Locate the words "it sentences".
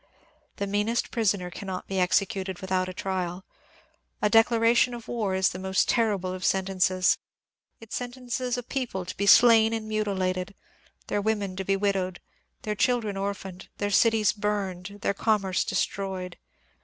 7.79-8.57